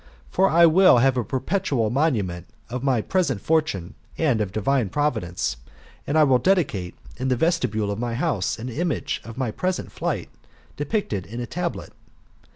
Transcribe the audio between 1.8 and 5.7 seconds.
monument of 1.7 present fortune, and of divine providence;